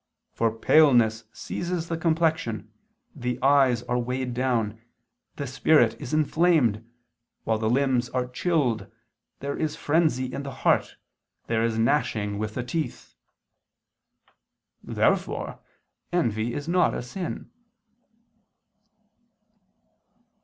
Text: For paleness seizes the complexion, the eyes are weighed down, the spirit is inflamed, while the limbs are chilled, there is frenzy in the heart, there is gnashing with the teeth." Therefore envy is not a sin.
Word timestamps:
For 0.31 0.51
paleness 0.51 1.25
seizes 1.31 1.87
the 1.87 1.95
complexion, 1.95 2.71
the 3.15 3.37
eyes 3.43 3.83
are 3.83 3.99
weighed 3.99 4.33
down, 4.33 4.81
the 5.35 5.45
spirit 5.45 5.95
is 6.01 6.11
inflamed, 6.11 6.83
while 7.43 7.59
the 7.59 7.69
limbs 7.69 8.09
are 8.09 8.25
chilled, 8.27 8.87
there 9.41 9.55
is 9.55 9.75
frenzy 9.75 10.25
in 10.33 10.41
the 10.41 10.49
heart, 10.65 10.95
there 11.45 11.63
is 11.63 11.77
gnashing 11.77 12.39
with 12.39 12.55
the 12.55 12.63
teeth." 12.63 13.13
Therefore 14.81 15.59
envy 16.11 16.55
is 16.55 16.67
not 16.67 16.95
a 16.95 17.03
sin. 17.03 17.51